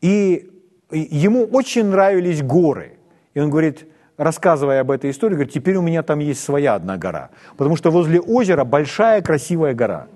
[0.00, 0.48] И
[0.92, 2.98] ему очень нравились горы.
[3.34, 6.96] И он говорит, рассказывая об этой истории, говорит, теперь у меня там есть своя одна
[6.96, 7.30] гора.
[7.56, 10.06] Потому что возле озера большая красивая гора.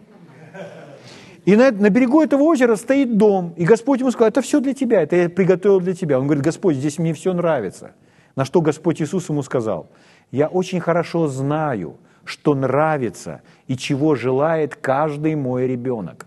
[1.44, 3.54] И на, на берегу этого озера стоит дом.
[3.56, 6.18] И Господь ему сказал, это все для тебя, это я приготовил для тебя.
[6.18, 7.92] Он говорит, Господь, здесь мне все нравится.
[8.36, 9.88] На что Господь Иисус ему сказал,
[10.30, 16.26] я очень хорошо знаю, что нравится и чего желает каждый мой ребенок.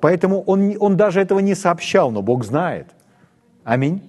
[0.00, 2.88] Поэтому он, он даже этого не сообщал, но Бог знает.
[3.64, 4.02] Аминь.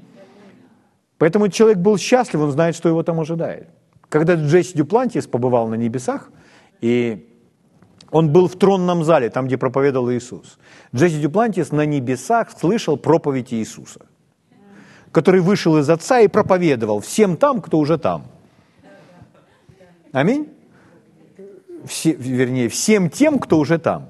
[1.18, 3.68] Поэтому человек был счастлив, он знает, что его там ожидает.
[4.10, 6.30] Когда Джесси Дюплантис побывал на небесах,
[6.80, 7.28] и
[8.12, 10.58] он был в тронном зале, там, где проповедовал Иисус.
[10.96, 14.06] Джесси Дюплантис на небесах слышал проповедь Иисуса,
[15.12, 18.28] который вышел из Отца и проповедовал всем там, кто уже там–
[20.12, 20.54] Аминь?
[21.86, 24.10] Все, вернее, всем тем, кто уже там.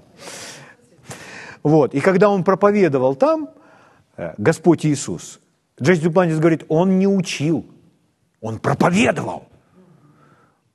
[1.63, 1.93] Вот.
[1.93, 3.49] И когда он проповедовал там,
[4.15, 5.39] э, Господь Иисус,
[5.81, 7.65] Джейс Дюплантис говорит, он не учил,
[8.41, 9.47] он проповедовал.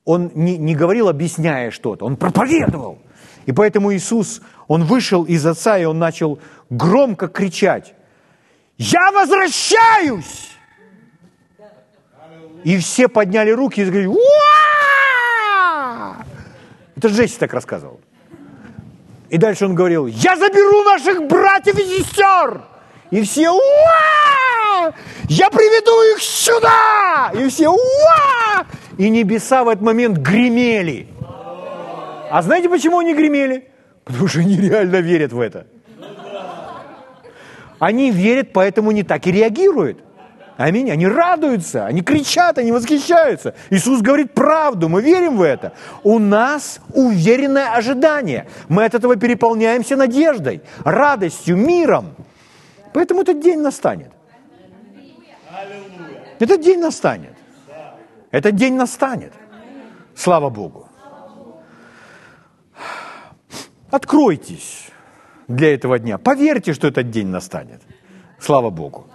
[0.05, 2.99] Он не, не говорил, объясняя что-то, он проповедовал.
[3.45, 6.39] И поэтому Иисус, он вышел из Отца, и он начал
[6.69, 7.93] громко кричать,
[8.77, 10.49] «Я возвращаюсь!»
[12.63, 14.23] И все подняли руки и говорили, «Уа!»
[16.95, 17.99] Это Джесси так рассказывал.
[19.29, 22.63] И дальше он говорил, я заберу наших братьев и сестер.
[23.11, 24.52] И все, уа!
[25.35, 27.31] Я приведу их сюда!
[27.33, 28.67] И все, уа!
[28.99, 31.07] И небеса в этот момент гремели.
[32.29, 33.67] А знаете, почему они гремели?
[34.03, 35.65] Потому что они реально верят в это.
[37.79, 40.03] Они верят, поэтому не так и реагируют.
[40.55, 40.91] Аминь.
[40.91, 43.55] Они радуются, они кричат, они восхищаются.
[43.71, 45.73] Иисус говорит правду, мы верим в это.
[46.03, 48.45] У нас уверенное ожидание.
[48.69, 52.13] Мы от этого переполняемся надеждой, радостью, миром.
[52.93, 54.12] Поэтому этот день настанет.
[56.43, 57.37] Этот день настанет.
[58.29, 59.31] Этот день настанет.
[60.13, 60.89] Слава Богу.
[63.89, 64.89] Откройтесь
[65.47, 66.17] для этого дня.
[66.17, 67.81] Поверьте, что этот день настанет.
[68.39, 69.07] Слава Богу.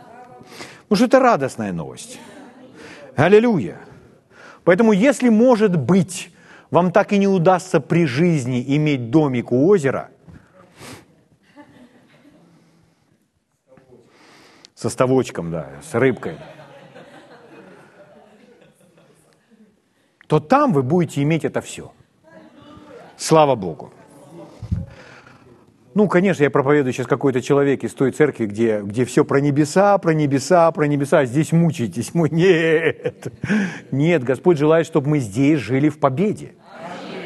[0.89, 2.19] Потому что это радостная новость.
[3.15, 3.77] Аллилуйя.
[4.65, 6.33] Поэтому, если, может быть,
[6.71, 10.09] вам так и не удастся при жизни иметь домик у озера,
[14.75, 16.39] со ставочком, да, с рыбкой,
[20.29, 21.91] то там вы будете иметь это все.
[23.17, 23.93] Слава Богу.
[25.95, 29.99] Ну, конечно, я проповедую сейчас какой-то человек из той церкви, где, где все про небеса,
[29.99, 31.25] про небеса, про небеса.
[31.25, 32.15] Здесь мучаетесь.
[32.15, 33.33] Мы, нет.
[33.91, 36.53] Нет, Господь желает, чтобы мы здесь жили в победе.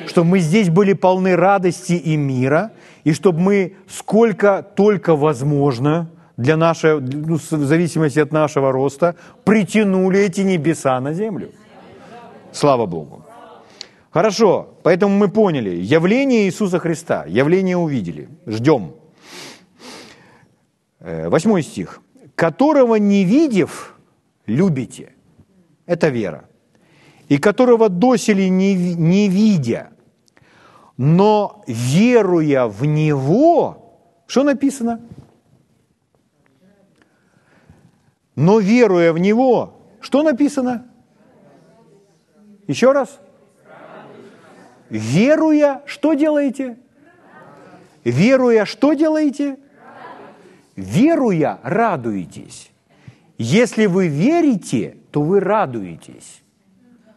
[0.07, 2.71] Чтобы мы здесь были полны радости и мира.
[3.05, 10.21] И чтобы мы сколько только возможно для нашего, ну, в зависимости от нашего роста, притянули
[10.21, 11.51] эти небеса на землю.
[12.53, 13.25] Слава Богу.
[14.11, 18.95] Хорошо, поэтому мы поняли, явление Иисуса Христа, явление увидели, ждем.
[21.01, 22.01] Э, восьмой стих.
[22.35, 23.97] «Которого не видев,
[24.47, 25.13] любите».
[25.87, 26.45] Это вера.
[27.29, 29.91] «И которого досели не, не видя,
[30.97, 33.79] но веруя в Него».
[34.27, 35.01] Что написано?
[38.35, 40.92] Но веруя в Него, что написано?
[42.67, 43.21] Еще раз–
[44.93, 46.77] Веруя, что делаете?
[48.05, 49.57] Веруя, что делаете?
[50.77, 52.71] Веруя, радуетесь.
[53.39, 56.43] Если вы верите, то вы радуетесь.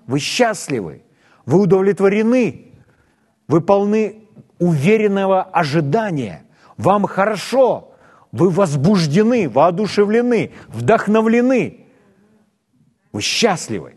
[0.08, 1.04] Вы счастливы,
[1.46, 2.72] вы удовлетворены,
[3.50, 4.24] вы полны
[4.58, 6.46] уверенного ожидания.
[6.78, 7.94] Вам хорошо,
[8.32, 11.88] вы возбуждены, воодушевлены, вдохновлены.
[13.12, 13.95] Вы счастливы.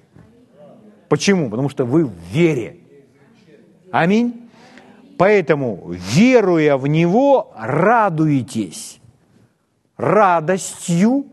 [1.08, 1.50] Почему?
[1.50, 2.76] Потому что вы в вере.
[3.90, 4.48] Аминь.
[5.16, 9.00] Поэтому, веруя в Него, радуетесь.
[9.96, 11.26] Радостью,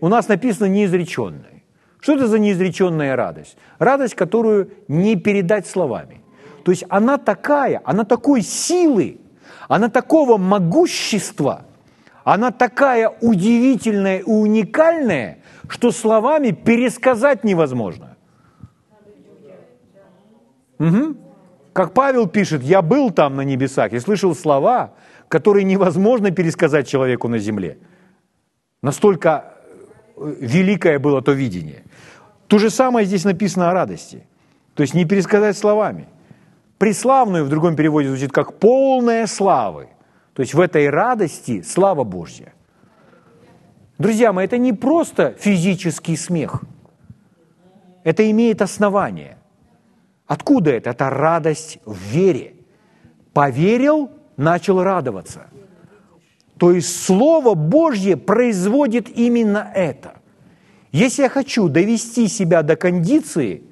[0.00, 1.64] у нас написано неизреченной.
[2.00, 3.56] Что это за неизреченная радость?
[3.78, 6.20] Радость, которую не передать словами.
[6.64, 9.20] То есть она такая, она такой силы,
[9.68, 11.66] она такого могущества,
[12.24, 15.38] она такая удивительная и уникальная,
[15.68, 18.11] что словами пересказать невозможно.
[20.78, 21.16] Угу.
[21.72, 24.92] Как Павел пишет, я был там на небесах и слышал слова,
[25.28, 27.78] которые невозможно пересказать человеку на земле.
[28.82, 29.54] Настолько
[30.16, 31.84] э, великое было то видение.
[32.48, 34.26] То же самое здесь написано о радости.
[34.74, 36.06] То есть не пересказать словами.
[36.78, 39.88] Преславную в другом переводе звучит как полная славы.
[40.34, 42.52] То есть в этой радости слава Божья.
[43.98, 46.62] Друзья мои, это не просто физический смех.
[48.04, 49.38] Это имеет основание.
[50.32, 50.88] Откуда это?
[50.88, 52.54] Это радость в вере.
[53.34, 55.42] Поверил, начал радоваться.
[56.56, 60.14] То есть Слово Божье производит именно это.
[60.90, 63.64] Если я хочу довести себя до кондиции,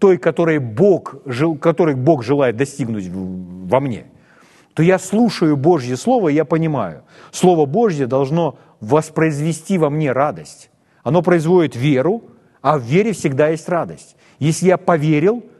[0.00, 1.14] той, которой Бог,
[1.60, 4.06] которой Бог желает достигнуть во мне,
[4.72, 10.70] то я слушаю Божье Слово, и я понимаю, Слово Божье должно воспроизвести во мне радость.
[11.04, 12.24] Оно производит веру,
[12.62, 14.16] а в вере всегда есть радость.
[14.40, 15.44] Если я поверил–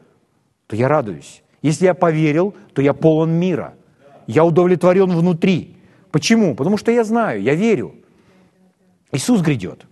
[0.67, 1.43] то я радуюсь.
[1.61, 3.73] Если я поверил, то я полон мира.
[4.27, 5.77] Я удовлетворен внутри.
[6.11, 6.55] Почему?
[6.55, 7.95] Потому что я знаю, я верю.
[9.11, 9.85] Иисус грядет.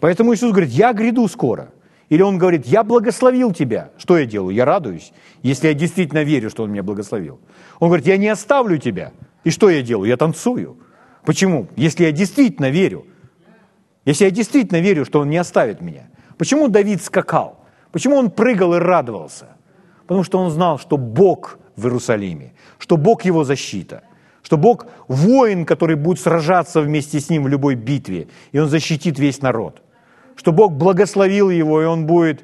[0.00, 1.70] Поэтому Иисус говорит, я гряду скоро.
[2.08, 3.90] Или Он говорит, я благословил тебя.
[3.98, 4.54] Что я делаю?
[4.54, 5.12] Я радуюсь,
[5.42, 7.40] если я действительно верю, что Он меня благословил.
[7.80, 9.12] Он говорит, я не оставлю тебя.
[9.44, 10.08] И что я делаю?
[10.08, 10.78] Я танцую.
[11.24, 11.68] Почему?
[11.76, 13.06] Если я действительно верю.
[14.04, 16.08] Если я действительно верю, что Он не оставит меня.
[16.38, 17.58] Почему Давид скакал?
[17.92, 19.48] Почему он прыгал и радовался?
[20.08, 24.02] Потому что он знал, что Бог в Иерусалиме, что Бог его защита,
[24.42, 29.18] что Бог воин, который будет сражаться вместе с ним в любой битве, и он защитит
[29.18, 29.82] весь народ,
[30.34, 32.42] что Бог благословил его, и он будет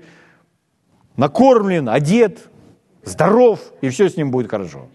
[1.17, 2.51] накормлен, одет,
[3.03, 4.89] здоров, и все с ним будет хорошо.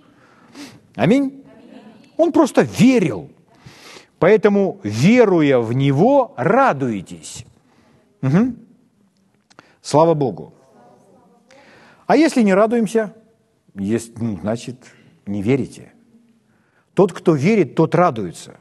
[0.96, 1.44] Аминь?
[2.18, 3.32] Он просто верил.
[4.20, 7.46] Поэтому, веруя в Него, радуетесь.
[8.22, 8.54] Угу.
[9.82, 10.54] Слава Богу.
[12.10, 13.14] А если не радуемся,
[13.76, 14.78] есть, ну, значит,
[15.28, 15.94] не верите.
[16.96, 18.60] Тот, кто верит, тот радуется.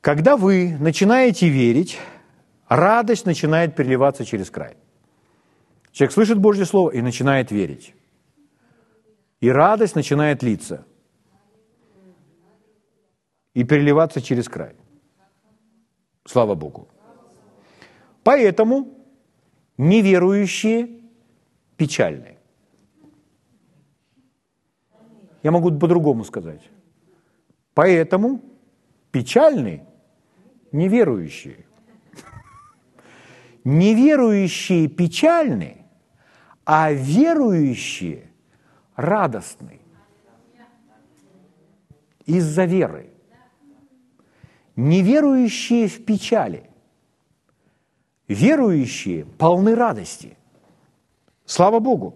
[0.00, 2.00] Когда вы начинаете верить,
[2.66, 4.76] радость начинает переливаться через край.
[5.92, 7.94] Человек слышит Божье Слово и начинает верить.
[9.40, 10.84] И радость начинает литься.
[13.54, 14.74] И переливаться через край.
[16.24, 16.88] Слава Богу.
[18.24, 18.88] Поэтому
[19.78, 21.03] неверующие
[21.76, 22.38] печальны.
[25.42, 26.62] Я могу по-другому сказать.
[27.74, 28.40] Поэтому
[29.10, 29.84] печальны
[30.72, 31.66] неверующие.
[33.64, 35.86] Неверующие печальны,
[36.64, 38.30] а верующие
[38.94, 39.80] радостны
[42.26, 43.10] из-за веры.
[44.76, 46.68] Неверующие в печали,
[48.28, 50.36] верующие полны радости–
[51.46, 52.14] Слава Богу.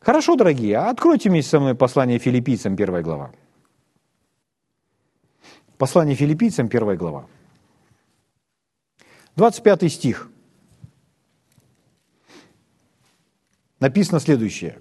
[0.00, 3.32] Хорошо, дорогие, а откройте вместе со мной послание филиппийцам, первая глава.
[5.76, 7.26] Послание филиппийцам, первая глава.
[9.36, 10.30] 25 стих.
[13.80, 14.80] Написано следующее.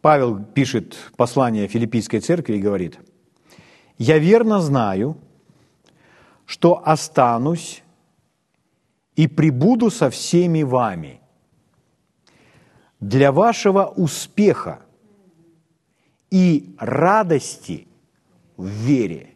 [0.00, 2.98] Павел пишет послание филиппийской церкви и говорит,
[3.98, 5.16] «Я верно знаю,
[6.44, 7.81] что останусь
[9.16, 11.20] и прибуду со всеми вами
[13.00, 14.80] для вашего успеха
[16.30, 17.86] и радости
[18.56, 19.30] в вере.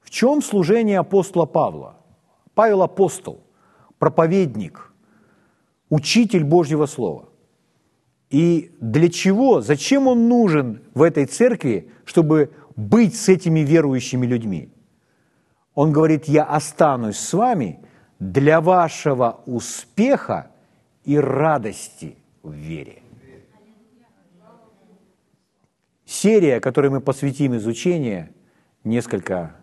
[0.00, 1.96] В чем служение апостола Павла?
[2.54, 3.40] Павел апостол,
[3.98, 4.92] проповедник,
[5.90, 7.28] учитель Божьего Слова.
[8.30, 14.72] И для чего, зачем он нужен в этой церкви, чтобы быть с этими верующими людьми?
[15.74, 17.80] Он говорит, я останусь с вами–
[18.32, 20.50] для вашего успеха
[21.04, 23.02] и радости в вере.
[26.06, 28.32] Серия, которой мы посвятим изучение
[28.82, 29.54] несколько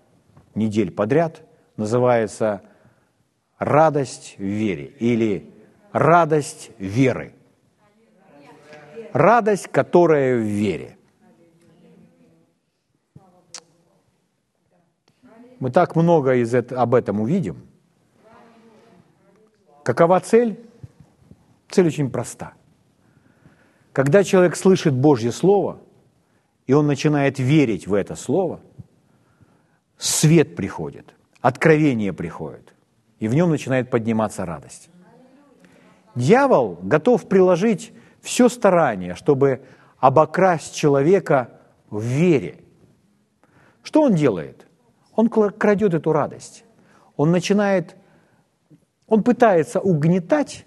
[0.53, 1.41] недель подряд,
[1.75, 2.61] называется
[3.57, 5.51] «Радость в вере» или
[5.91, 7.33] «Радость веры».
[9.11, 10.97] Радость, которая в вере.
[15.59, 17.65] Мы так много из об этом увидим–
[19.91, 20.57] Какова цель?
[21.69, 22.53] Цель очень проста.
[23.91, 25.81] Когда человек слышит Божье Слово,
[26.65, 28.61] и он начинает верить в это Слово,
[29.97, 32.73] свет приходит, откровение приходит,
[33.19, 34.89] и в нем начинает подниматься радость.
[36.15, 39.61] Дьявол готов приложить все старание, чтобы
[39.99, 42.63] обокрасть человека в вере.
[43.83, 44.65] Что он делает?
[45.15, 46.63] Он крадет эту радость.
[47.17, 47.97] Он начинает,
[49.11, 50.65] он пытается угнетать,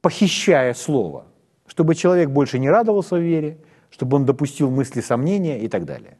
[0.00, 1.26] похищая слово,
[1.66, 3.58] чтобы человек больше не радовался в вере,
[3.90, 6.16] чтобы он допустил мысли сомнения и так далее.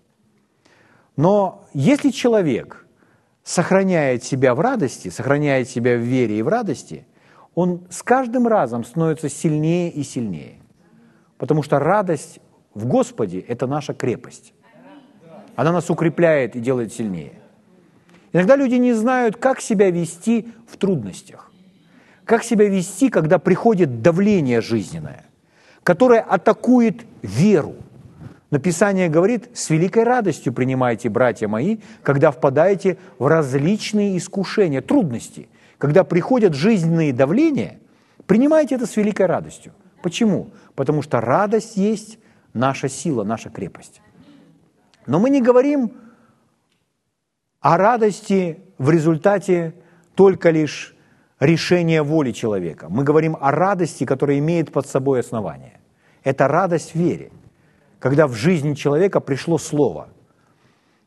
[1.16, 2.86] Но если человек
[3.42, 7.06] сохраняет себя в радости, сохраняет себя в вере и в радости,
[7.54, 10.58] он с каждым разом становится сильнее и сильнее.
[11.38, 12.40] Потому что радость
[12.74, 14.52] в Господе– это наша крепость.
[15.56, 17.40] Она нас укрепляет и делает сильнее.
[18.34, 21.52] Иногда люди не знают, как себя вести в трудностях.
[22.24, 25.24] Как себя вести, когда приходит давление жизненное,
[25.84, 27.76] которое атакует веру.
[28.50, 35.48] Написание говорит, с великой радостью принимайте, братья мои, когда впадаете в различные искушения, трудности.
[35.78, 37.78] Когда приходят жизненные давления,
[38.26, 39.72] принимайте это с великой радостью.
[40.02, 40.50] Почему?
[40.74, 42.18] Потому что радость есть
[42.52, 44.00] наша сила, наша крепость.
[45.06, 45.92] Но мы не говорим
[47.64, 49.72] о радости в результате
[50.14, 50.94] только лишь
[51.40, 52.88] решения воли человека.
[52.90, 55.80] Мы говорим о радости, которая имеет под собой основание.
[56.24, 57.32] Это радость в вере,
[58.00, 60.10] когда в жизни человека пришло слово.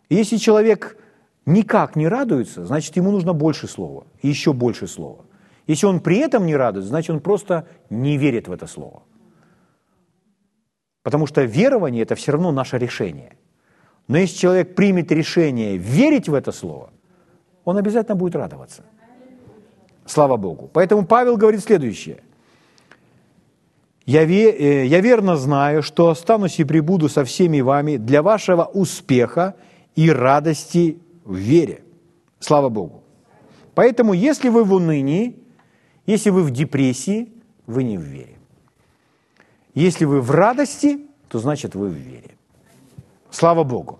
[0.10, 0.97] Если человек
[1.45, 5.26] никак не радуется, значит, ему нужно больше слова, еще больше слова.
[5.68, 9.03] Если он при этом не радуется, значит, он просто не верит в это слово.
[11.03, 13.38] Потому что верование– это все равно наше решение.
[14.08, 16.89] Но если человек примет решение верить в это слово,
[17.66, 18.84] он обязательно будет радоваться.
[20.05, 20.70] Слава Богу.
[20.72, 22.24] Поэтому Павел говорит следующее.
[24.05, 28.64] Я, ве, э, я верно знаю, что останусь и прибуду со всеми вами для вашего
[28.64, 29.55] успеха
[29.97, 31.84] и радости в вере.
[32.39, 33.03] Слава Богу.
[33.76, 35.36] Поэтому, если вы в унынии,
[36.05, 37.28] если вы в депрессии,
[37.66, 38.38] вы не в вере.
[39.76, 42.37] Если вы в радости, то значит вы в вере.
[43.30, 43.99] Слава Богу.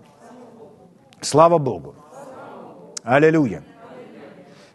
[1.20, 1.94] Слава Богу.
[3.02, 3.62] Аллилуйя.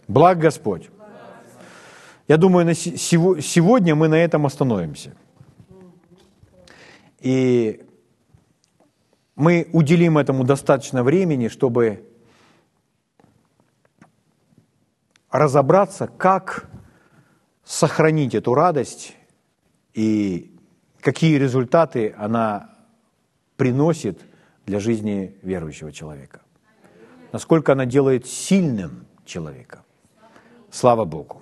[0.08, 0.90] Благ Господь.
[2.28, 5.16] Я думаю, на сегодня мы на этом остановимся.
[7.20, 7.82] И
[9.36, 12.10] мы уделим этому достаточно времени, чтобы
[15.32, 16.70] разобраться, как
[17.64, 19.16] сохранить эту радость
[19.94, 20.56] и
[21.02, 22.70] какие результаты она
[23.58, 24.22] приносит
[24.66, 26.42] для жизни верующего человека.
[27.32, 29.84] Насколько она делает сильным человека.
[30.72, 31.42] Слава Богу.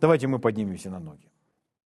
[0.00, 1.21] Давайте мы поднимемся на ноги.